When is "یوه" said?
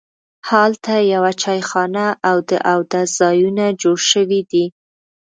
1.13-1.31